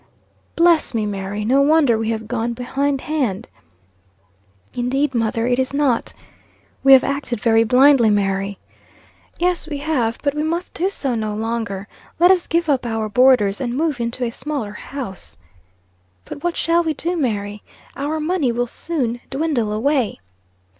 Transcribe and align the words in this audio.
"Bless 0.55 0.95
me, 0.95 1.05
Mary! 1.05 1.45
No 1.45 1.61
wonder 1.61 1.95
we 1.95 2.09
have 2.09 2.27
gone 2.27 2.53
behindhand." 2.53 3.47
"Indeed, 4.73 5.13
mother, 5.13 5.45
it 5.45 5.59
is 5.59 5.75
not." 5.75 6.11
"We 6.83 6.93
have 6.93 7.03
acted 7.03 7.39
very 7.39 7.63
blindly, 7.63 8.09
Mary." 8.09 8.57
"Yes, 9.37 9.67
we 9.67 9.77
have; 9.77 10.17
but 10.23 10.33
we 10.33 10.41
must 10.41 10.73
do 10.73 10.89
so 10.89 11.13
no 11.13 11.35
longer. 11.35 11.87
Let 12.19 12.31
us 12.31 12.47
give 12.47 12.67
up 12.67 12.83
our 12.83 13.09
boarders, 13.09 13.61
and 13.61 13.77
move 13.77 13.99
into 13.99 14.23
a 14.23 14.31
smaller 14.31 14.73
house." 14.73 15.37
"But 16.25 16.43
what 16.43 16.57
shall 16.57 16.83
we 16.83 16.95
do 16.95 17.15
Mary? 17.15 17.61
Our 17.95 18.19
money 18.19 18.51
will 18.51 18.65
soon 18.65 19.21
dwindle 19.29 19.71
away." 19.71 20.19